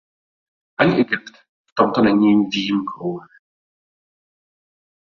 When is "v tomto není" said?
1.67-2.43